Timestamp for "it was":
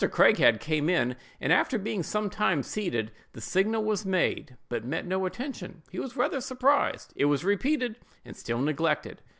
7.15-7.45